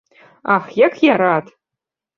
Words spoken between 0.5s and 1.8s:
Ах, як я рад!